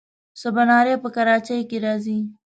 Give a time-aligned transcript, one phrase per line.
[0.41, 2.19] سباناری په کراچۍ کې راغی.